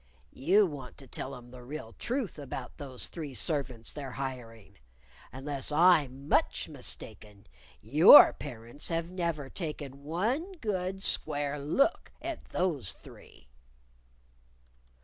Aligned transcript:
"You 0.33 0.65
want 0.65 0.97
to 0.97 1.05
tell 1.07 1.35
'em 1.35 1.51
the 1.51 1.61
real 1.61 1.93
truth 1.93 2.39
about 2.39 2.77
those 2.79 3.05
three 3.07 3.35
servants 3.35 3.93
they're 3.93 4.13
hiring. 4.13 4.79
Unless 5.31 5.71
I'm 5.71 6.27
much 6.27 6.67
mistaken, 6.67 7.45
your 7.83 8.33
parents 8.33 8.87
have 8.89 9.11
never 9.11 9.47
taken 9.47 10.03
one 10.03 10.53
good 10.53 11.03
square 11.03 11.59
look 11.59 12.11
at 12.19 12.45
those 12.45 12.93
three." 12.93 13.47